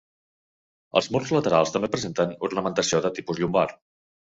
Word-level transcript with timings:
Els 1.01 1.09
murs 1.15 1.33
laterals 1.35 1.75
també 1.77 1.91
presenten 1.97 2.35
ornamentació 2.51 3.05
de 3.07 3.15
tipus 3.21 3.45
llombard. 3.45 3.81